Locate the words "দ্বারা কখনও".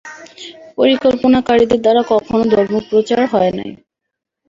1.83-2.45